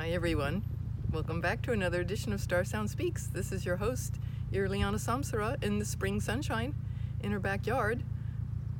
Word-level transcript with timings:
Hi, 0.00 0.08
everyone. 0.12 0.64
Welcome 1.12 1.42
back 1.42 1.60
to 1.60 1.72
another 1.72 2.00
edition 2.00 2.32
of 2.32 2.40
Star 2.40 2.64
Sound 2.64 2.88
Speaks. 2.88 3.26
This 3.26 3.52
is 3.52 3.66
your 3.66 3.76
host, 3.76 4.14
Irliana 4.50 4.94
Samsara, 4.94 5.62
in 5.62 5.78
the 5.78 5.84
spring 5.84 6.22
sunshine 6.22 6.74
in 7.22 7.32
her 7.32 7.38
backyard. 7.38 8.02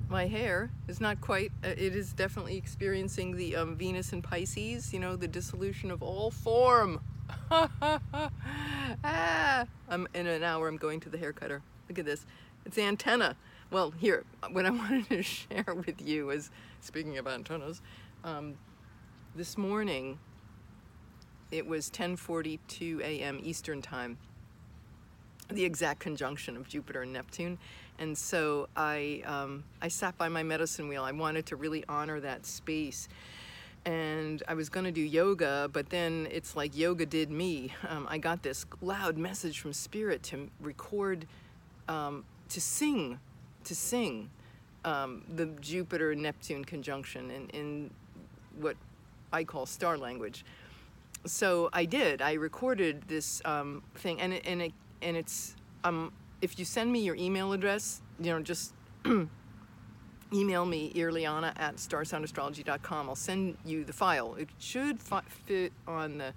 My 0.09 0.29
hair 0.29 0.71
is 0.89 0.99
not 0.99 1.21
quite, 1.21 1.53
uh, 1.63 1.69
it 1.69 1.95
is 1.95 2.15
definitely 2.15 2.57
experiencing 2.57 3.37
the 3.37 3.55
um, 3.55 3.77
Venus 3.77 4.15
and 4.15 4.25
Pisces, 4.25 4.95
you 4.95 4.99
know, 4.99 5.15
the 5.15 5.29
dissolution 5.29 5.91
of 5.91 6.03
all 6.03 6.31
form. 6.31 7.03
ah, 7.51 7.69
I'm, 9.91 10.09
in 10.15 10.27
an 10.27 10.43
hour, 10.43 10.69
I'm 10.69 10.79
going 10.79 11.01
to 11.01 11.11
the 11.11 11.19
hair 11.19 11.35
cutter. 11.35 11.61
Look 11.91 11.99
at 11.99 12.07
this. 12.07 12.25
It's 12.65 12.79
antenna. 12.79 13.37
Well, 13.71 13.91
here, 13.91 14.25
what 14.53 14.65
I 14.65 14.71
wanted 14.71 15.11
to 15.11 15.23
share 15.23 15.75
with 15.87 16.01
you 16.01 16.31
is, 16.31 16.51
speaking 16.81 17.19
of 17.19 17.27
antennas, 17.27 17.83
um, 18.25 18.55
this 19.37 19.59
morning 19.59 20.19
it 21.51 21.67
was 21.67 21.91
10:42 21.91 23.01
a.m. 23.01 23.41
Eastern 23.43 23.83
time, 23.83 24.19
the 25.49 25.65
exact 25.65 26.01
conjunction 26.01 26.57
of 26.57 26.69
Jupiter 26.69 27.03
and 27.03 27.13
Neptune, 27.13 27.59
and 27.99 28.17
so 28.17 28.69
I 28.77 29.23
um, 29.27 29.65
I 29.83 29.89
sat 29.89 30.17
by 30.17 30.29
my 30.29 30.43
medicine 30.43 30.89
wheel. 30.89 31.03
I 31.03 31.13
wanted 31.13 31.47
to 31.47 31.57
really 31.57 31.85
honor 31.89 32.21
that 32.21 32.47
space, 32.47 33.09
and 33.85 34.43
I 34.47 34.55
was 34.55 34.69
going 34.69 34.85
to 34.85 34.93
do 34.93 35.03
yoga, 35.03 35.69
but 35.73 35.91
then 35.91 36.29
it's 36.31 36.55
like 36.55 36.77
yoga 36.77 37.07
did 37.07 37.31
me. 37.31 37.73
Um, 37.89 38.07
I 38.09 38.19
got 38.19 38.43
this 38.43 38.67
loud 38.81 39.17
message 39.17 39.59
from 39.61 39.73
Spirit 39.73 40.23
to 40.25 40.49
record, 40.61 41.27
um, 41.89 42.25
to 42.51 42.61
sing, 42.61 43.19
to 43.65 43.75
sing. 43.75 44.31
Um, 44.83 45.25
the 45.29 45.45
Jupiter 45.61 46.15
Neptune 46.15 46.65
conjunction 46.65 47.31
in, 47.31 47.49
in 47.51 47.91
what 48.59 48.77
I 49.31 49.45
call 49.45 49.67
star 49.67 49.99
language 49.99 50.43
so 51.25 51.69
I 51.73 51.85
did. 51.85 52.23
I 52.23 52.35
recorded 52.35 53.03
this 53.09 53.43
um, 53.45 53.83
thing, 53.95 54.21
and 54.21 54.33
it, 54.33 54.43
and 54.47 54.63
it, 54.63 54.73
and 55.03 55.17
it's 55.17 55.55
um, 55.85 56.13
if 56.41 56.59
you 56.59 56.65
send 56.65 56.93
me 56.93 57.01
your 57.01 57.17
email 57.17 57.53
address, 57.53 58.01
you 58.19 58.31
know, 58.31 58.41
just 58.41 58.73
email 60.33 60.65
me 60.65 60.93
Irliana 60.95 61.53
at 61.59 61.77
starsoundastrology.com. 61.77 63.09
I'll 63.09 63.15
send 63.15 63.57
you 63.65 63.85
the 63.85 63.93
file. 63.93 64.35
It 64.35 64.49
should 64.59 65.01
fi- 65.01 65.23
fit 65.29 65.73
on 65.87 66.19
the 66.19 66.33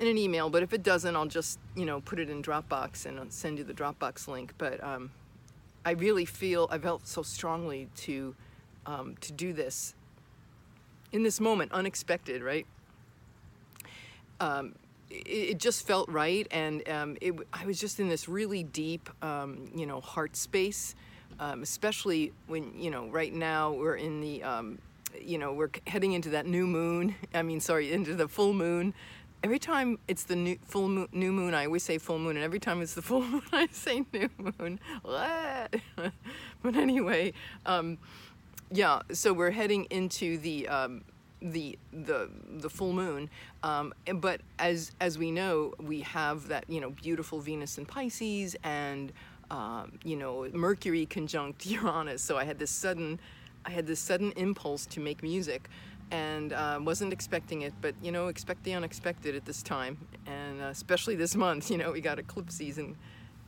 in 0.00 0.06
an 0.06 0.16
email, 0.16 0.48
but 0.48 0.62
if 0.62 0.72
it 0.72 0.82
doesn't, 0.82 1.14
I'll 1.14 1.26
just 1.26 1.58
you 1.76 1.84
know 1.84 2.00
put 2.00 2.18
it 2.18 2.30
in 2.30 2.42
Dropbox 2.42 3.06
and 3.06 3.18
I'll 3.18 3.30
send 3.30 3.58
you 3.58 3.64
the 3.64 3.74
Dropbox 3.74 4.26
link. 4.28 4.54
But 4.58 4.82
um, 4.82 5.10
I 5.84 5.92
really 5.92 6.24
feel 6.24 6.68
I 6.70 6.78
felt 6.78 7.06
so 7.06 7.22
strongly 7.22 7.88
to 7.98 8.34
um, 8.86 9.16
to 9.20 9.32
do 9.32 9.52
this 9.52 9.94
in 11.12 11.22
this 11.22 11.40
moment, 11.40 11.72
unexpected, 11.72 12.42
right? 12.42 12.66
Um, 14.40 14.74
it, 15.10 15.58
just 15.58 15.86
felt 15.86 16.08
right, 16.08 16.46
and 16.50 16.88
um, 16.88 17.16
it, 17.20 17.34
I 17.52 17.66
was 17.66 17.78
just 17.80 18.00
in 18.00 18.08
this 18.08 18.28
really 18.28 18.62
deep, 18.62 19.10
um, 19.22 19.70
you 19.74 19.86
know, 19.86 20.00
heart 20.00 20.36
space. 20.36 20.94
Um, 21.38 21.62
especially 21.62 22.32
when 22.48 22.78
you 22.78 22.90
know, 22.90 23.08
right 23.08 23.32
now 23.32 23.72
we're 23.72 23.96
in 23.96 24.20
the, 24.20 24.42
um, 24.42 24.78
you 25.18 25.38
know, 25.38 25.54
we're 25.54 25.70
heading 25.86 26.12
into 26.12 26.30
that 26.30 26.46
new 26.46 26.66
moon. 26.66 27.14
I 27.34 27.42
mean, 27.42 27.60
sorry, 27.60 27.92
into 27.92 28.14
the 28.14 28.28
full 28.28 28.52
moon. 28.52 28.92
Every 29.42 29.58
time 29.58 29.98
it's 30.06 30.24
the 30.24 30.36
new 30.36 30.58
full 30.66 30.88
moon, 30.88 31.08
new 31.12 31.32
moon, 31.32 31.54
I 31.54 31.64
always 31.64 31.82
say 31.82 31.96
full 31.96 32.18
moon, 32.18 32.36
and 32.36 32.44
every 32.44 32.60
time 32.60 32.82
it's 32.82 32.92
the 32.92 33.02
full 33.10 33.22
moon, 33.22 33.42
I 33.52 33.68
say 33.72 34.04
new 34.12 34.28
moon. 34.58 34.80
but 35.02 36.74
anyway, 36.76 37.32
um, 37.64 37.96
yeah. 38.70 39.00
So 39.12 39.32
we're 39.32 39.50
heading 39.50 39.84
into 39.84 40.36
the 40.36 40.68
the 41.42 41.78
the 41.92 42.30
the 42.58 42.68
full 42.70 42.92
moon 42.92 43.30
um, 43.62 43.92
but 44.16 44.40
as 44.58 44.92
as 45.00 45.18
we 45.18 45.30
know 45.30 45.74
we 45.78 46.00
have 46.00 46.48
that 46.48 46.64
you 46.68 46.80
know 46.80 46.90
beautiful 46.90 47.40
venus 47.40 47.78
and 47.78 47.88
pisces 47.88 48.56
and 48.62 49.12
um, 49.50 49.92
you 50.04 50.16
know 50.16 50.48
mercury 50.52 51.06
conjunct 51.06 51.66
uranus. 51.66 52.22
So 52.22 52.36
i 52.36 52.44
had 52.44 52.58
this 52.58 52.70
sudden 52.70 53.20
i 53.64 53.70
had 53.70 53.86
this 53.86 54.00
sudden 54.00 54.32
impulse 54.32 54.86
to 54.86 55.00
make 55.00 55.22
music 55.22 55.68
and 56.10 56.52
uh, 56.52 56.78
wasn't 56.82 57.12
expecting 57.12 57.62
it 57.62 57.72
but 57.80 57.94
you 58.02 58.12
know 58.12 58.28
expect 58.28 58.64
the 58.64 58.74
unexpected 58.74 59.34
at 59.34 59.44
this 59.44 59.62
time. 59.62 59.96
And 60.26 60.60
uh, 60.60 60.66
especially 60.66 61.16
this 61.16 61.34
month 61.34 61.70
you 61.72 61.78
know 61.78 61.92
we 61.92 62.00
got 62.00 62.18
eclipse 62.18 62.54
season 62.54 62.96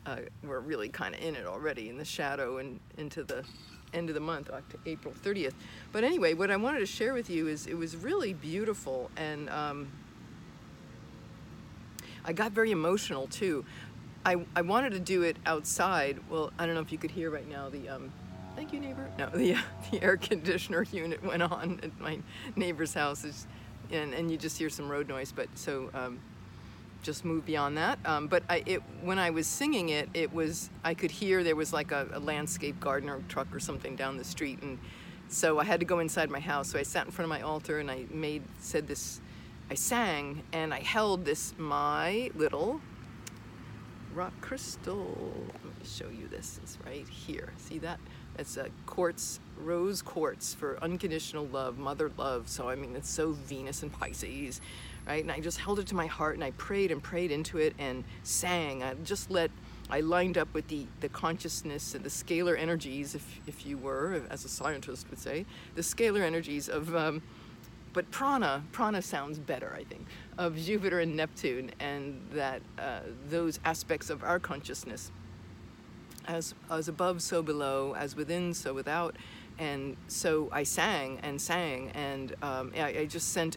uh, 0.04 0.16
we're 0.42 0.60
really 0.60 0.88
kind 0.88 1.14
of 1.14 1.20
in 1.20 1.36
it 1.36 1.46
already 1.46 1.88
in 1.88 1.96
the 1.96 2.04
shadow 2.04 2.58
and 2.58 2.80
into 2.98 3.22
the 3.22 3.44
end 3.92 4.08
of 4.08 4.14
the 4.14 4.20
month, 4.20 4.50
April 4.86 5.14
30th. 5.24 5.54
But 5.92 6.04
anyway, 6.04 6.34
what 6.34 6.50
I 6.50 6.56
wanted 6.56 6.80
to 6.80 6.86
share 6.86 7.14
with 7.14 7.28
you 7.30 7.48
is 7.48 7.66
it 7.66 7.74
was 7.74 7.96
really 7.96 8.32
beautiful 8.32 9.10
and 9.16 9.48
um, 9.50 9.88
I 12.24 12.32
got 12.32 12.52
very 12.52 12.70
emotional 12.70 13.26
too. 13.26 13.64
I, 14.24 14.36
I 14.54 14.62
wanted 14.62 14.92
to 14.92 15.00
do 15.00 15.22
it 15.22 15.36
outside. 15.46 16.20
Well, 16.30 16.52
I 16.58 16.66
don't 16.66 16.74
know 16.74 16.80
if 16.80 16.92
you 16.92 16.98
could 16.98 17.10
hear 17.10 17.30
right 17.30 17.48
now 17.48 17.68
the, 17.68 17.88
um, 17.88 18.12
thank 18.54 18.72
you 18.72 18.80
neighbor. 18.80 19.10
No, 19.18 19.26
the, 19.34 19.56
the 19.90 20.02
air 20.02 20.16
conditioner 20.16 20.84
unit 20.92 21.22
went 21.24 21.42
on 21.42 21.80
at 21.82 21.98
my 22.00 22.18
neighbor's 22.54 22.94
house 22.94 23.24
is, 23.24 23.46
and, 23.90 24.14
and 24.14 24.30
you 24.30 24.36
just 24.36 24.58
hear 24.58 24.70
some 24.70 24.88
road 24.88 25.08
noise. 25.08 25.32
But 25.32 25.48
so 25.56 25.90
um, 25.94 26.20
just 27.02 27.24
move 27.24 27.44
beyond 27.44 27.76
that. 27.76 27.98
Um, 28.04 28.28
but 28.28 28.42
I, 28.48 28.62
it, 28.64 28.82
when 29.02 29.18
I 29.18 29.30
was 29.30 29.46
singing 29.46 29.90
it, 29.90 30.08
it 30.14 30.32
was 30.32 30.70
I 30.84 30.94
could 30.94 31.10
hear 31.10 31.44
there 31.44 31.56
was 31.56 31.72
like 31.72 31.92
a, 31.92 32.08
a, 32.12 32.20
landscape 32.20 32.80
gardener 32.80 33.20
truck 33.28 33.48
or 33.54 33.60
something 33.60 33.96
down 33.96 34.16
the 34.16 34.24
street, 34.24 34.62
and 34.62 34.78
so 35.28 35.58
I 35.58 35.64
had 35.64 35.80
to 35.80 35.86
go 35.86 35.98
inside 35.98 36.30
my 36.30 36.40
house. 36.40 36.70
So 36.70 36.78
I 36.78 36.82
sat 36.82 37.06
in 37.06 37.12
front 37.12 37.26
of 37.26 37.30
my 37.30 37.42
altar 37.42 37.78
and 37.78 37.90
I 37.90 38.06
made 38.10 38.42
said 38.58 38.86
this. 38.86 39.20
I 39.70 39.74
sang 39.74 40.42
and 40.52 40.74
I 40.74 40.80
held 40.80 41.24
this 41.24 41.54
my 41.56 42.30
little 42.34 42.80
rock 44.14 44.34
crystal. 44.40 45.32
Let 45.64 45.64
me 45.64 45.70
show 45.84 46.08
you 46.08 46.28
this. 46.28 46.60
It's 46.62 46.78
right 46.84 47.08
here. 47.08 47.52
See 47.56 47.78
that? 47.78 47.98
It's 48.38 48.56
a 48.56 48.68
quartz, 48.86 49.40
rose 49.58 50.02
quartz 50.02 50.54
for 50.54 50.82
unconditional 50.82 51.46
love, 51.46 51.78
mother 51.78 52.10
love. 52.16 52.48
So 52.48 52.68
I 52.68 52.74
mean, 52.74 52.96
it's 52.96 53.10
so 53.10 53.32
Venus 53.32 53.82
and 53.82 53.92
Pisces 53.92 54.60
right? 55.06 55.22
And 55.22 55.32
I 55.32 55.40
just 55.40 55.58
held 55.58 55.78
it 55.78 55.86
to 55.88 55.94
my 55.94 56.06
heart 56.06 56.34
and 56.34 56.44
I 56.44 56.52
prayed 56.52 56.90
and 56.90 57.02
prayed 57.02 57.30
into 57.30 57.58
it 57.58 57.74
and 57.78 58.04
sang. 58.22 58.82
I 58.82 58.94
just 59.04 59.30
let, 59.30 59.50
I 59.90 60.00
lined 60.00 60.38
up 60.38 60.52
with 60.54 60.68
the, 60.68 60.86
the 61.00 61.08
consciousness 61.08 61.94
and 61.94 62.04
the 62.04 62.08
scalar 62.08 62.58
energies, 62.58 63.14
if, 63.14 63.40
if 63.46 63.66
you 63.66 63.78
were, 63.78 64.22
as 64.30 64.44
a 64.44 64.48
scientist 64.48 65.08
would 65.10 65.18
say, 65.18 65.44
the 65.74 65.82
scalar 65.82 66.20
energies 66.20 66.68
of, 66.68 66.94
um, 66.94 67.22
but 67.92 68.10
prana, 68.10 68.62
prana 68.72 69.02
sounds 69.02 69.38
better, 69.38 69.74
I 69.76 69.84
think, 69.84 70.06
of 70.38 70.56
Jupiter 70.56 71.00
and 71.00 71.14
Neptune 71.16 71.72
and 71.78 72.20
that 72.32 72.62
uh, 72.78 73.00
those 73.28 73.60
aspects 73.64 74.08
of 74.08 74.22
our 74.22 74.38
consciousness. 74.38 75.10
As, 76.28 76.54
as 76.70 76.86
above, 76.86 77.20
so 77.20 77.42
below, 77.42 77.96
as 77.96 78.14
within, 78.14 78.54
so 78.54 78.72
without. 78.72 79.16
And 79.58 79.96
so 80.06 80.48
I 80.52 80.62
sang 80.62 81.18
and 81.24 81.40
sang, 81.40 81.90
and 81.94 82.34
um, 82.42 82.72
I, 82.76 82.98
I 83.00 83.06
just 83.06 83.32
sent 83.32 83.56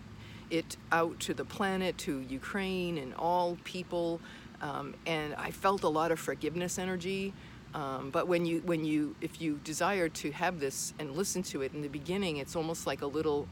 it 0.50 0.78
out 0.92 1.20
to 1.22 1.34
the 1.34 1.46
planet, 1.46 1.98
to 2.00 2.20
Ukraine, 2.22 2.98
and 2.98 3.14
all 3.16 3.58
people. 3.64 4.20
Um, 4.62 4.96
and 5.06 5.36
I 5.36 5.52
felt 5.52 5.84
a 5.84 5.90
lot 5.90 6.12
of 6.12 6.20
forgiveness 6.20 6.80
energy. 6.80 7.34
Um, 7.74 8.10
but 8.10 8.28
when 8.28 8.46
you, 8.46 8.62
when 8.66 8.86
you, 8.86 9.16
if 9.20 9.42
you 9.42 9.60
desire 9.64 10.08
to 10.08 10.32
have 10.32 10.60
this 10.60 10.94
and 10.98 11.12
listen 11.12 11.44
to 11.44 11.62
it 11.62 11.74
in 11.74 11.82
the 11.82 11.90
beginning, 11.90 12.38
it's 12.38 12.56
almost 12.56 12.88
like 12.88 13.02
a 13.02 13.08
little, 13.08 13.48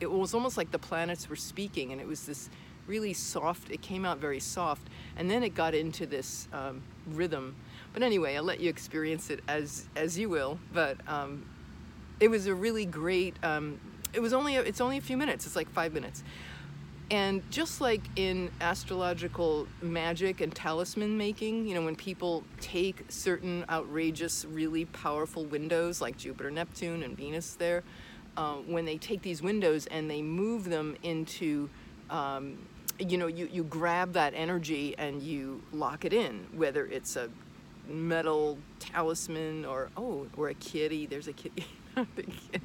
it 0.00 0.10
was 0.10 0.34
almost 0.34 0.56
like 0.56 0.72
the 0.72 0.78
planets 0.78 1.28
were 1.30 1.36
speaking, 1.36 1.92
and 1.92 2.00
it 2.00 2.06
was 2.06 2.26
this 2.26 2.50
really 2.88 3.12
soft. 3.12 3.70
It 3.70 3.80
came 3.80 4.04
out 4.04 4.18
very 4.18 4.40
soft, 4.40 4.88
and 5.16 5.30
then 5.30 5.44
it 5.44 5.54
got 5.54 5.74
into 5.74 6.04
this 6.04 6.48
um, 6.52 6.82
rhythm. 7.06 7.54
But 7.92 8.02
anyway, 8.02 8.36
I'll 8.36 8.42
let 8.42 8.60
you 8.60 8.68
experience 8.68 9.30
it 9.30 9.40
as 9.46 9.86
as 9.96 10.18
you 10.18 10.28
will. 10.28 10.58
But 10.72 10.96
um, 11.08 11.46
it 12.18 12.28
was 12.28 12.46
a 12.46 12.54
really 12.54 12.84
great 12.84 13.34
um, 13.44 13.80
it 14.12 14.20
was 14.20 14.32
only 14.32 14.56
a, 14.56 14.62
it's 14.62 14.80
only 14.80 14.96
a 14.96 15.00
few 15.00 15.16
minutes. 15.16 15.46
It's 15.46 15.56
like 15.56 15.70
five 15.70 15.92
minutes. 15.92 16.22
And 17.10 17.42
just 17.50 17.80
like 17.80 18.02
in 18.14 18.50
astrological 18.60 19.66
magic 19.82 20.40
and 20.40 20.54
talisman 20.54 21.18
making 21.18 21.66
you 21.66 21.74
know 21.74 21.82
when 21.82 21.96
people 21.96 22.44
take 22.60 23.04
certain 23.08 23.64
outrageous 23.68 24.44
really 24.44 24.84
powerful 24.84 25.44
windows 25.44 26.00
like 26.00 26.16
jupiter 26.16 26.52
neptune 26.52 27.02
and 27.02 27.16
venus 27.16 27.54
there 27.54 27.82
uh, 28.36 28.54
when 28.54 28.84
they 28.84 28.96
take 28.96 29.22
these 29.22 29.42
windows 29.42 29.86
and 29.86 30.08
they 30.08 30.22
move 30.22 30.70
them 30.70 30.96
into 31.02 31.68
um, 32.10 32.56
you 33.00 33.18
know 33.18 33.26
you, 33.26 33.48
you 33.50 33.64
grab 33.64 34.12
that 34.12 34.32
energy 34.36 34.94
and 34.96 35.20
you 35.22 35.60
lock 35.72 36.04
it 36.04 36.12
in 36.12 36.46
whether 36.54 36.86
it's 36.86 37.16
a 37.16 37.28
metal 37.88 38.56
talisman 38.78 39.64
or 39.64 39.90
oh 39.96 40.26
or 40.36 40.48
a 40.48 40.54
kitty 40.54 41.06
there's 41.06 41.26
a 41.26 41.32
kitty 41.32 41.64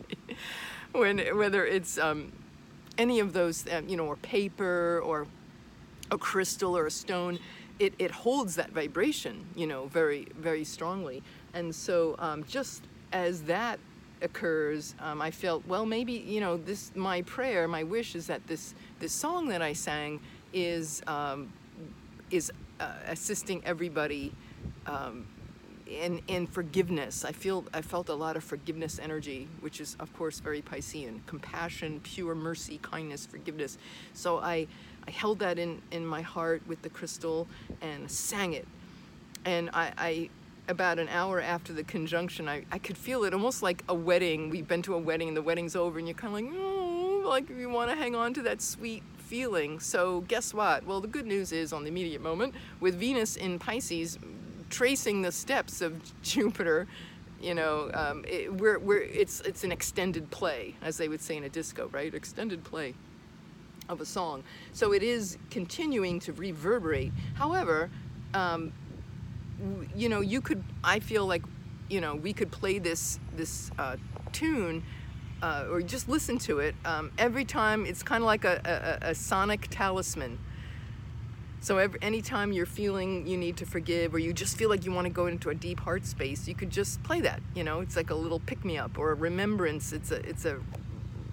when 1.00 1.20
whether 1.38 1.66
it's 1.66 1.98
um, 1.98 2.32
any 2.98 3.20
of 3.20 3.34
those, 3.34 3.66
um, 3.72 3.88
you 3.88 3.98
know, 3.98 4.06
or 4.06 4.16
paper 4.18 5.02
or 5.04 5.28
a 6.12 6.18
crystal 6.18 6.78
or 6.78 6.88
a 6.88 6.92
stone, 6.92 7.40
it, 7.80 7.94
it 8.00 8.12
holds 8.12 8.56
that 8.56 8.72
vibration, 8.72 9.46
you 9.56 9.68
know, 9.68 9.88
very 9.88 10.28
very 10.38 10.64
strongly. 10.64 11.24
And 11.54 11.74
so 11.74 12.16
um, 12.20 12.44
just 12.44 12.84
as 13.12 13.44
that 13.44 13.80
occurs, 14.22 14.96
um, 15.00 15.22
I 15.22 15.32
felt, 15.32 15.66
well, 15.68 15.86
maybe, 15.86 16.14
you 16.14 16.40
know, 16.40 16.58
this, 16.58 16.92
my 16.96 17.22
prayer, 17.24 17.68
my 17.68 17.84
wish 17.84 18.16
is 18.16 18.28
that 18.28 18.46
this, 18.48 18.74
this 19.00 19.14
song 19.14 19.48
that 19.50 19.62
I 19.62 19.74
sang 19.74 20.20
is, 20.54 21.02
um, 21.08 21.52
is 22.32 22.52
uh, 22.80 22.94
assisting 23.08 23.62
everybody 23.66 24.34
in 25.88 26.48
forgiveness. 26.48 27.24
I 27.24 27.32
feel 27.32 27.66
I 27.74 27.82
felt 27.82 28.10
a 28.10 28.14
lot 28.14 28.36
of 28.36 28.44
forgiveness 28.44 29.00
energy, 29.00 29.48
which 29.60 29.80
is 29.80 29.96
of 30.00 30.12
course 30.14 30.40
very 30.40 30.62
Piscean. 30.62 31.20
Compassion, 31.26 32.00
pure 32.04 32.36
mercy, 32.36 32.80
kindness, 32.82 33.26
forgiveness. 33.26 33.78
So 34.14 34.40
I, 34.40 34.68
I 35.08 35.12
held 35.12 35.40
that 35.40 35.60
in, 35.60 35.82
in 35.92 36.06
my 36.06 36.22
heart 36.22 36.64
with 36.68 36.82
the 36.82 36.90
crystal 36.90 37.48
and 37.82 38.10
sang 38.10 38.54
it. 38.54 38.68
And 39.46 39.70
I, 39.74 39.92
I 39.98 40.30
about 40.68 40.98
an 40.98 41.10
hour 41.10 41.40
after 41.40 41.74
the 41.74 41.84
conjunction, 41.84 42.50
I, 42.50 42.66
I 42.72 42.80
could 42.80 42.98
feel 42.98 43.24
it 43.24 43.34
almost 43.34 43.62
like 43.62 43.84
a 43.88 43.94
wedding. 43.94 44.50
We've 44.50 44.68
been 44.68 44.82
to 44.84 44.96
a 44.96 44.98
wedding 44.98 45.28
and 45.28 45.38
the 45.38 45.44
wedding's 45.44 45.76
over 45.76 46.00
and 46.00 46.08
you're 46.08 46.16
kind 46.16 46.36
of 46.36 46.52
like, 46.52 46.60
oh, 46.60 47.24
like 47.28 47.50
you 47.50 47.70
want 47.70 47.92
to 47.92 47.96
hang 47.96 48.16
on 48.16 48.34
to 48.36 48.42
that 48.44 48.62
sweet 48.62 49.04
feeling. 49.18 49.80
So 49.80 50.22
guess 50.22 50.54
what? 50.54 50.86
Well, 50.86 51.02
the 51.02 51.08
good 51.08 51.26
news 51.26 51.52
is 51.52 51.74
on 51.74 51.84
the 51.84 51.90
immediate 51.90 52.22
moment 52.22 52.56
with 52.80 52.96
Venus 52.96 53.36
in 53.36 53.60
Pisces 53.60 54.18
tracing 54.70 55.22
the 55.22 55.32
steps 55.32 55.82
of 55.82 56.02
Jupiter, 56.22 56.88
you 57.42 57.54
know, 57.54 57.92
um, 57.94 58.26
it, 58.28 58.54
we're, 58.54 58.80
we're, 58.80 59.02
it's, 59.02 59.42
it's 59.42 59.64
an 59.64 59.72
extended 59.72 60.30
play, 60.32 60.76
as 60.82 60.98
they 60.98 61.08
would 61.08 61.22
say 61.22 61.38
in 61.38 61.44
a 61.44 61.50
disco, 61.50 61.88
right? 61.92 62.14
Extended 62.14 62.64
play 62.64 62.96
of 63.90 64.02
a 64.02 64.06
song. 64.06 64.44
So 64.74 64.94
it 64.94 65.04
is 65.04 65.38
continuing 65.52 66.20
to 66.22 66.34
reverberate. 66.34 67.12
However, 67.36 67.90
um, 68.34 68.74
you 69.96 70.10
know, 70.10 70.22
you 70.22 70.42
could, 70.42 70.64
I 70.84 71.00
feel 71.00 71.26
like, 71.26 71.44
you 71.90 72.02
know, 72.02 72.16
we 72.16 72.34
could 72.34 72.52
play 72.52 72.80
this, 72.80 73.20
this 73.36 73.70
uh, 73.78 73.98
tune 74.32 74.84
uh, 75.42 75.66
or 75.70 75.82
just 75.82 76.10
listen 76.10 76.38
to 76.40 76.60
it 76.60 76.76
um, 76.84 77.12
every 77.18 77.46
time. 77.46 77.86
It's 77.86 78.02
kind 78.02 78.24
of 78.24 78.26
like 78.26 78.44
a, 78.44 79.00
a, 79.04 79.10
a 79.10 79.16
sonic 79.16 79.68
talisman 79.70 80.40
so 81.66 81.80
every, 81.80 82.00
anytime 82.04 82.54
you're 82.54 82.68
feeling 82.68 83.26
you 83.26 83.38
need 83.38 83.58
to 83.58 83.66
forgive 83.66 84.14
or 84.14 84.20
you 84.20 84.34
just 84.34 84.56
feel 84.56 84.70
like 84.70 84.86
you 84.86 84.92
want 84.92 85.08
to 85.08 85.12
go 85.12 85.26
into 85.26 85.50
a 85.50 85.56
deep 85.56 85.80
heart 85.80 86.06
space, 86.06 86.48
you 86.48 86.54
could 86.54 86.70
just 86.70 87.02
play 87.02 87.22
that. 87.22 87.42
You 87.56 87.64
know, 87.64 87.80
it's 87.80 87.96
like 87.96 88.12
a 88.12 88.14
little 88.14 88.40
pick 88.40 88.64
me 88.64 88.78
up 88.78 89.00
or 89.00 89.10
a 89.10 89.16
remembrance. 89.16 89.92
It's 89.92 90.12
a 90.12 90.18
it's 90.18 90.46
a 90.46 90.60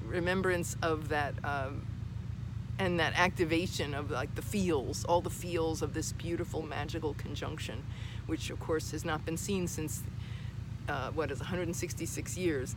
remembrance 0.07 0.75
of 0.81 1.11
that 1.11 1.35
um, 1.45 1.87
and 2.79 2.99
that 2.99 3.13
activation 3.15 3.93
of 3.93 4.11
like 4.11 4.35
the 4.35 4.41
feels, 4.41 5.05
all 5.05 5.21
the 5.21 5.29
feels 5.29 5.83
of 5.83 5.93
this 5.93 6.13
beautiful 6.13 6.63
magical 6.63 7.13
conjunction, 7.13 7.85
which 8.25 8.49
of 8.49 8.59
course 8.59 8.93
has 8.93 9.05
not 9.05 9.27
been 9.27 9.37
seen 9.37 9.69
since 9.69 10.03
uh, 10.89 11.11
what 11.11 11.31
is 11.31 11.41
166 11.41 12.39
years. 12.39 12.75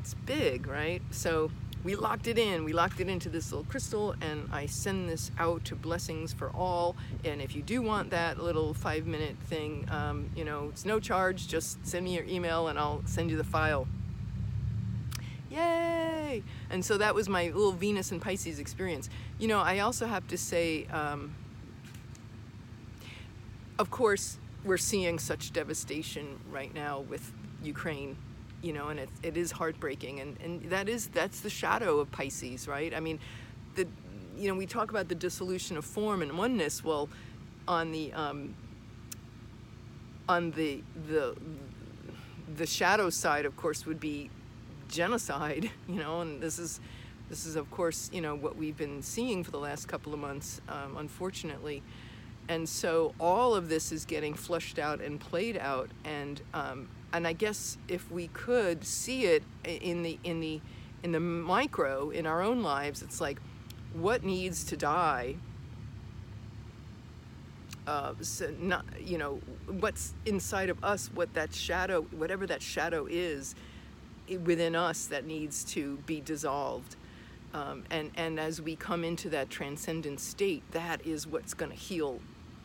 It's 0.00 0.14
big, 0.14 0.66
right? 0.66 1.02
So 1.12 1.52
we 1.82 1.94
locked 1.94 2.26
it 2.26 2.38
in. 2.38 2.64
We 2.64 2.72
locked 2.72 3.00
it 3.00 3.08
into 3.08 3.28
this 3.30 3.52
little 3.52 3.64
crystal, 3.64 4.14
and 4.20 4.48
I 4.52 4.66
send 4.66 5.08
this 5.08 5.30
out 5.38 5.64
to 5.66 5.74
Blessings 5.74 6.32
for 6.32 6.50
All. 6.50 6.94
And 7.24 7.40
if 7.40 7.56
you 7.56 7.62
do 7.62 7.80
want 7.80 8.10
that 8.10 8.42
little 8.42 8.74
five 8.74 9.06
minute 9.06 9.36
thing, 9.46 9.88
um, 9.90 10.30
you 10.36 10.44
know, 10.44 10.68
it's 10.70 10.84
no 10.84 11.00
charge. 11.00 11.48
Just 11.48 11.84
send 11.86 12.04
me 12.04 12.14
your 12.14 12.24
email, 12.24 12.68
and 12.68 12.78
I'll 12.78 13.02
send 13.06 13.30
you 13.30 13.36
the 13.36 13.44
file. 13.44 13.88
Yay! 15.50 16.42
And 16.68 16.84
so 16.84 16.98
that 16.98 17.14
was 17.14 17.28
my 17.28 17.46
little 17.46 17.72
Venus 17.72 18.12
and 18.12 18.20
Pisces 18.20 18.58
experience. 18.58 19.08
You 19.38 19.48
know, 19.48 19.60
I 19.60 19.78
also 19.78 20.06
have 20.06 20.28
to 20.28 20.38
say, 20.38 20.86
um, 20.86 21.34
of 23.78 23.90
course, 23.90 24.38
we're 24.64 24.76
seeing 24.76 25.18
such 25.18 25.52
devastation 25.52 26.38
right 26.50 26.72
now 26.74 27.00
with 27.00 27.32
Ukraine 27.62 28.16
you 28.62 28.72
know, 28.72 28.88
and 28.88 29.00
it, 29.00 29.08
it 29.22 29.36
is 29.36 29.52
heartbreaking. 29.52 30.20
And, 30.20 30.36
and 30.42 30.62
that 30.70 30.88
is, 30.88 31.08
that's 31.08 31.40
the 31.40 31.50
shadow 31.50 31.98
of 31.98 32.10
Pisces, 32.10 32.68
right? 32.68 32.94
I 32.94 33.00
mean, 33.00 33.18
the, 33.74 33.86
you 34.36 34.48
know, 34.48 34.54
we 34.54 34.66
talk 34.66 34.90
about 34.90 35.08
the 35.08 35.14
dissolution 35.14 35.76
of 35.76 35.84
form 35.84 36.22
and 36.22 36.36
oneness. 36.36 36.84
Well, 36.84 37.08
on 37.66 37.92
the, 37.92 38.12
um, 38.12 38.54
on 40.28 40.50
the, 40.52 40.82
the, 41.08 41.36
the 42.56 42.66
shadow 42.66 43.10
side, 43.10 43.44
of 43.44 43.56
course, 43.56 43.86
would 43.86 44.00
be 44.00 44.30
genocide, 44.88 45.70
you 45.88 45.96
know, 45.96 46.20
and 46.20 46.40
this 46.40 46.58
is, 46.58 46.80
this 47.28 47.46
is, 47.46 47.56
of 47.56 47.70
course, 47.70 48.10
you 48.12 48.20
know, 48.20 48.34
what 48.34 48.56
we've 48.56 48.76
been 48.76 49.02
seeing 49.02 49.44
for 49.44 49.52
the 49.52 49.58
last 49.58 49.86
couple 49.86 50.12
of 50.12 50.18
months, 50.18 50.60
um, 50.68 50.96
unfortunately. 50.96 51.82
And 52.50 52.68
so 52.68 53.14
all 53.20 53.54
of 53.54 53.68
this 53.68 53.92
is 53.92 54.04
getting 54.04 54.34
flushed 54.34 54.80
out 54.80 55.00
and 55.00 55.20
played 55.20 55.56
out. 55.56 55.88
And 56.04 56.42
um, 56.52 56.88
and 57.12 57.24
I 57.26 57.32
guess 57.32 57.78
if 57.86 58.10
we 58.10 58.26
could 58.26 58.84
see 58.84 59.24
it 59.24 59.44
in 59.64 60.02
the 60.02 60.18
in 60.24 60.40
the 60.40 60.60
in 61.04 61.12
the 61.12 61.20
micro 61.20 62.10
in 62.10 62.26
our 62.26 62.42
own 62.42 62.64
lives, 62.64 63.02
it's 63.02 63.20
like 63.20 63.40
what 63.92 64.24
needs 64.24 64.64
to 64.64 64.76
die. 64.76 65.36
Uh, 67.86 68.14
so 68.20 68.52
not 68.58 68.84
you 69.00 69.16
know 69.16 69.40
what's 69.68 70.12
inside 70.26 70.70
of 70.70 70.82
us, 70.82 71.08
what 71.14 71.32
that 71.34 71.54
shadow, 71.54 72.02
whatever 72.02 72.48
that 72.48 72.62
shadow 72.62 73.06
is 73.08 73.54
within 74.44 74.74
us 74.74 75.06
that 75.06 75.24
needs 75.24 75.62
to 75.64 75.98
be 75.98 76.20
dissolved. 76.20 76.96
Um, 77.54 77.84
and 77.90 78.10
and 78.16 78.40
as 78.40 78.60
we 78.60 78.74
come 78.74 79.04
into 79.04 79.28
that 79.30 79.50
transcendent 79.50 80.18
state, 80.18 80.64
that 80.72 81.06
is 81.06 81.28
what's 81.28 81.54
going 81.54 81.70
to 81.70 81.78
heal, 81.78 82.20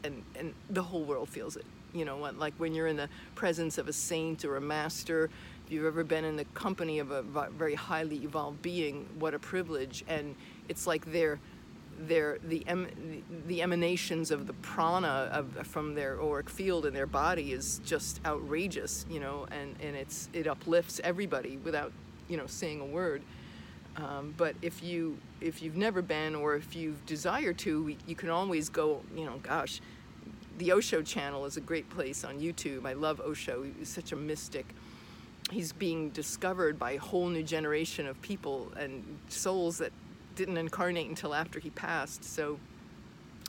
and 0.05 0.23
and 0.39 0.53
the 0.69 0.83
whole 0.83 1.03
world 1.03 1.29
feels 1.29 1.55
it 1.55 1.65
you 1.95 2.03
know, 2.05 2.17
what? 2.17 2.37
like 2.37 2.53
when 2.57 2.75
you're 2.75 2.87
in 2.87 2.97
the 2.97 3.09
presence 3.33 3.77
of 3.77 3.87
a 3.87 3.93
saint 3.93 4.43
or 4.43 4.57
a 4.57 4.61
master, 4.61 5.29
if 5.65 5.71
you've 5.71 5.85
ever 5.85 6.03
been 6.03 6.25
in 6.25 6.35
the 6.35 6.45
company 6.45 6.99
of 6.99 7.09
a 7.11 7.23
very 7.57 7.73
highly 7.73 8.17
evolved 8.17 8.61
being, 8.61 9.07
what 9.17 9.33
a 9.33 9.39
privilege. 9.39 10.03
And 10.07 10.35
it's 10.67 10.85
like 10.85 11.11
they're, 11.11 11.39
they're 11.97 12.37
the, 12.43 12.63
em, 12.67 13.23
the 13.47 13.61
emanations 13.61 14.29
of 14.29 14.45
the 14.45 14.53
prana 14.53 15.29
of, 15.31 15.65
from 15.65 15.95
their 15.95 16.21
auric 16.21 16.49
field 16.49 16.85
in 16.85 16.93
their 16.93 17.07
body 17.07 17.53
is 17.53 17.79
just 17.85 18.19
outrageous, 18.25 19.05
you 19.09 19.21
know, 19.21 19.47
and, 19.49 19.75
and 19.81 19.95
it's, 19.95 20.29
it 20.33 20.47
uplifts 20.47 20.99
everybody 21.03 21.57
without, 21.63 21.93
you 22.27 22.35
know, 22.35 22.45
saying 22.45 22.81
a 22.81 22.85
word. 22.85 23.21
Um, 23.97 24.33
but 24.35 24.55
if 24.61 24.83
you 24.83 25.17
if 25.39 25.61
you've 25.61 25.77
never 25.77 26.01
been 26.01 26.35
or 26.35 26.55
if 26.55 26.75
you 26.75 26.97
desire 27.05 27.53
to, 27.53 27.95
you 28.05 28.15
can 28.15 28.29
always 28.29 28.67
go. 28.67 28.99
You 29.15 29.23
know, 29.23 29.39
gosh, 29.41 29.79
the 30.57 30.71
Osho 30.71 31.01
channel 31.01 31.45
is 31.45 31.57
a 31.57 31.61
great 31.61 31.89
place 31.89 32.23
on 32.23 32.39
YouTube. 32.39 32.85
I 32.85 32.93
love 32.93 33.19
Osho. 33.19 33.65
He's 33.77 33.89
such 33.89 34.11
a 34.11 34.15
mystic. 34.15 34.65
He's 35.51 35.73
being 35.73 36.09
discovered 36.09 36.79
by 36.79 36.91
a 36.93 36.97
whole 36.97 37.27
new 37.27 37.43
generation 37.43 38.07
of 38.07 38.21
people 38.21 38.71
and 38.77 39.03
souls 39.27 39.77
that 39.79 39.91
didn't 40.35 40.57
incarnate 40.57 41.07
until 41.07 41.33
after 41.33 41.59
he 41.59 41.69
passed. 41.71 42.23
So 42.23 42.59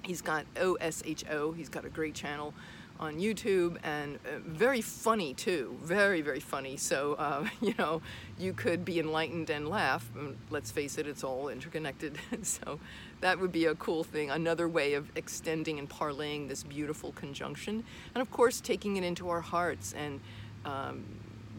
he's 0.02 0.20
got 0.20 0.46
OSHO. 0.56 1.56
He's 1.56 1.68
got 1.68 1.84
a 1.84 1.88
great 1.88 2.14
channel 2.14 2.54
on 3.00 3.18
YouTube 3.18 3.76
and 3.82 4.16
uh, 4.16 4.38
very 4.44 4.80
funny 4.80 5.34
too. 5.34 5.76
Very, 5.82 6.20
very 6.20 6.40
funny. 6.40 6.76
So, 6.76 7.14
uh, 7.14 7.46
you 7.60 7.74
know, 7.78 8.02
you 8.38 8.52
could 8.52 8.84
be 8.84 8.98
enlightened 8.98 9.50
and 9.50 9.68
laugh. 9.68 10.08
Let's 10.50 10.70
face 10.70 10.98
it, 10.98 11.06
it's 11.06 11.24
all 11.24 11.48
interconnected. 11.48 12.18
so 12.42 12.78
that 13.20 13.38
would 13.38 13.52
be 13.52 13.66
a 13.66 13.74
cool 13.74 14.04
thing. 14.04 14.30
Another 14.30 14.68
way 14.68 14.94
of 14.94 15.10
extending 15.16 15.78
and 15.78 15.88
parlaying 15.88 16.48
this 16.48 16.62
beautiful 16.62 17.12
conjunction. 17.12 17.84
And 18.14 18.22
of 18.22 18.30
course, 18.30 18.60
taking 18.60 18.96
it 18.96 19.04
into 19.04 19.28
our 19.28 19.40
hearts 19.40 19.92
and 19.92 20.20
um, 20.64 21.04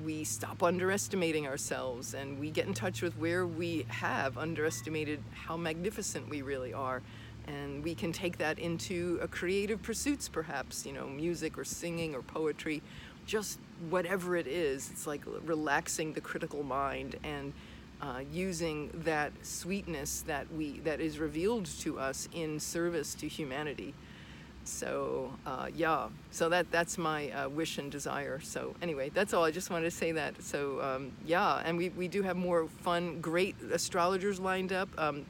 we 0.03 0.24
stop 0.24 0.62
underestimating 0.62 1.48
ourselves 1.48 2.13
and 2.13 2.39
we 2.39 2.51
get 2.51 2.67
in 2.67 2.74
touch 2.74 3.01
with 3.01 3.17
where 3.17 3.48
we 3.48 3.86
have 3.89 4.38
underestimated 4.38 5.22
how 5.34 5.58
magnificent 5.58 6.29
we 6.29 6.41
really 6.41 6.74
are 6.74 7.01
and 7.48 7.84
we 7.84 7.96
can 7.96 8.12
take 8.12 8.38
that 8.38 8.60
into 8.60 9.20
a 9.22 9.27
creative 9.27 9.82
pursuits 9.82 10.27
perhaps 10.27 10.86
you 10.86 10.92
know 10.92 11.08
music 11.08 11.58
or 11.58 11.63
singing 11.63 12.13
or 12.13 12.22
poetry 12.22 12.82
just 13.27 13.60
whatever 13.89 14.36
it 14.36 14.48
is. 14.48 14.89
It's 14.92 15.06
like 15.06 15.22
relaxing 15.46 16.13
the 16.13 16.22
critical 16.22 16.63
mind 16.63 17.18
and 17.24 17.54
uh, 18.01 18.22
using 18.32 18.89
that 19.04 19.32
sweetness 19.44 20.22
that 20.22 20.51
we 20.54 20.80
that 20.80 21.00
is 21.00 21.20
revealed 21.20 21.66
to 21.82 22.00
us 22.00 22.27
in 22.34 22.60
service 22.60 23.13
to 23.16 23.27
humanity. 23.27 23.94
So 24.63 25.32
uh, 25.46 25.68
yeah. 25.75 26.08
So 26.32 26.50
that 26.50 26.72
that's 26.72 26.98
my 26.98 27.30
uh, 27.32 27.50
wish 27.50 27.77
and 27.77 27.92
desire. 27.92 28.39
So 28.39 28.75
anyway 28.82 29.10
that's 29.13 29.34
all. 29.34 29.44
I 29.44 29.51
just 29.51 29.70
wanted 29.70 29.86
to 29.86 29.92
say 29.92 30.12
that. 30.13 30.42
So 30.42 30.82
um, 30.82 31.12
yeah. 31.25 31.62
And 31.66 31.77
we, 31.77 31.89
we 31.89 32.08
do 32.08 32.24
have 32.24 32.38
more 32.38 32.68
fun 32.82 33.20
great 33.20 33.56
astrologers 33.72 34.39
lined 34.39 34.74
up. 34.74 34.89
Um, 34.98 35.25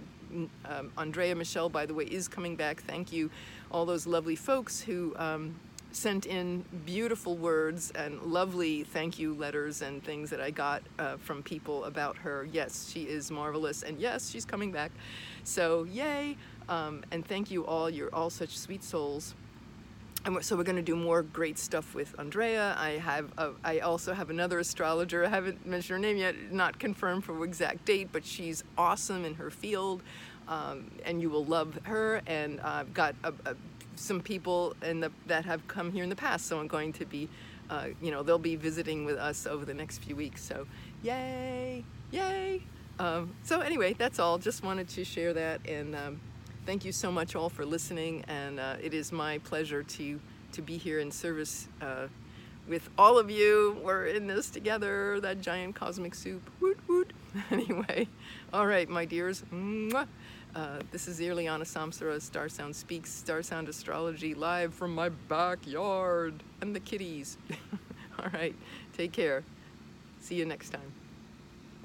um, 0.65 0.91
Andrea 0.97 1.35
Michelle, 1.35 1.69
by 1.69 1.85
the 1.85 1.93
way, 1.93 2.05
is 2.05 2.27
coming 2.27 2.55
back. 2.55 2.81
Thank 2.83 3.11
you, 3.11 3.29
all 3.71 3.85
those 3.85 4.07
lovely 4.07 4.35
folks 4.35 4.81
who 4.81 5.13
um, 5.17 5.55
sent 5.91 6.25
in 6.25 6.63
beautiful 6.85 7.35
words 7.35 7.91
and 7.91 8.21
lovely 8.21 8.83
thank 8.83 9.17
you 9.17 9.33
letters 9.33 9.81
and 9.81 10.03
things 10.03 10.29
that 10.29 10.39
I 10.41 10.51
got 10.51 10.83
uh, 10.99 11.17
from 11.17 11.41
people 11.41 11.85
about 11.85 12.17
her. 12.17 12.47
Yes, 12.51 12.89
she 12.91 13.03
is 13.03 13.31
marvelous, 13.31 13.83
and 13.83 13.99
yes, 13.99 14.29
she's 14.29 14.45
coming 14.45 14.71
back. 14.71 14.91
So, 15.43 15.85
yay! 15.85 16.37
Um, 16.69 17.03
and 17.11 17.25
thank 17.25 17.49
you 17.49 17.65
all. 17.65 17.89
You're 17.89 18.13
all 18.13 18.29
such 18.29 18.57
sweet 18.57 18.83
souls. 18.83 19.33
And 20.25 20.43
so 20.43 20.55
we're 20.57 20.63
going 20.63 20.75
to 20.75 20.81
do 20.81 20.95
more 20.95 21.21
great 21.21 21.57
stuff 21.57 21.95
with 21.95 22.17
Andrea. 22.19 22.75
I 22.77 22.91
have 22.91 23.31
a, 23.37 23.51
I 23.63 23.79
also 23.79 24.13
have 24.13 24.29
another 24.29 24.59
astrologer. 24.59 25.25
I 25.25 25.29
haven't 25.29 25.65
mentioned 25.65 25.95
her 25.95 25.99
name 25.99 26.17
yet, 26.17 26.35
not 26.51 26.79
confirmed 26.79 27.23
for 27.23 27.43
exact 27.45 27.85
date, 27.85 28.09
but 28.11 28.25
she's 28.25 28.63
awesome 28.77 29.23
in 29.25 29.35
her 29.35 29.49
field, 29.49 30.01
um, 30.47 30.91
and 31.05 31.21
you 31.21 31.29
will 31.29 31.45
love 31.45 31.79
her. 31.83 32.21
And 32.27 32.59
I've 32.61 32.93
got 32.93 33.15
a, 33.23 33.33
a, 33.45 33.55
some 33.95 34.19
people 34.19 34.75
in 34.83 34.99
the, 34.99 35.11
that 35.27 35.45
have 35.45 35.65
come 35.67 35.91
here 35.91 36.03
in 36.03 36.09
the 36.09 36.15
past, 36.15 36.47
so 36.47 36.59
I'm 36.59 36.67
going 36.67 36.93
to 36.93 37.05
be, 37.05 37.29
uh, 37.69 37.87
you 38.01 38.11
know, 38.11 38.23
they'll 38.23 38.37
be 38.37 38.55
visiting 38.55 39.05
with 39.05 39.17
us 39.17 39.47
over 39.47 39.65
the 39.65 39.73
next 39.73 39.99
few 39.99 40.15
weeks. 40.15 40.43
So, 40.43 40.67
yay, 41.03 41.85
yay! 42.11 42.61
Um, 42.99 43.33
so 43.43 43.61
anyway, 43.61 43.93
that's 43.93 44.19
all. 44.19 44.37
Just 44.39 44.63
wanted 44.63 44.89
to 44.89 45.03
share 45.05 45.33
that 45.33 45.61
and. 45.67 45.95
Um, 45.95 46.19
thank 46.67 46.83
you 46.83 46.91
so 46.91 47.09
much 47.09 47.33
all 47.33 47.47
for 47.47 47.65
listening 47.65 48.25
and 48.27 48.59
uh, 48.59 48.75
it 48.83 48.93
is 48.93 49.13
my 49.13 49.37
pleasure 49.37 49.83
to 49.83 50.19
to 50.51 50.61
be 50.61 50.77
here 50.77 50.99
in 50.99 51.09
service 51.09 51.69
uh, 51.81 52.07
with 52.67 52.89
all 52.97 53.17
of 53.17 53.31
you 53.31 53.77
we're 53.81 54.07
in 54.07 54.27
this 54.27 54.49
together 54.49 55.17
that 55.21 55.39
giant 55.39 55.73
cosmic 55.73 56.13
soup 56.13 56.41
woot 56.59 56.77
woot 56.89 57.13
anyway 57.51 58.05
all 58.51 58.67
right 58.67 58.89
my 58.89 59.05
dears. 59.05 59.43
Uh, 60.55 60.79
this 60.91 61.07
is 61.07 61.19
Irliana 61.19 61.61
Samsara, 61.61 62.19
Star 62.19 62.49
Sound 62.49 62.75
Speaks, 62.75 63.13
Star 63.13 63.43
Sound 63.43 63.69
Astrology, 63.69 64.33
live 64.33 64.73
from 64.73 64.95
my 64.95 65.09
backyard 65.09 66.41
and 66.61 66.75
the 66.75 66.79
kitties. 66.79 67.37
all 68.19 68.29
right, 68.33 68.55
take 68.97 69.11
care. 69.11 69.43
See 70.19 70.33
you 70.33 70.45
next 70.45 70.71
time. 70.71 71.06